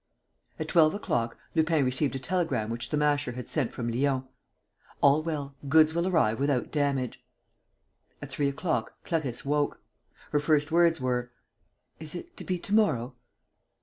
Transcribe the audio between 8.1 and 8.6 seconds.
At three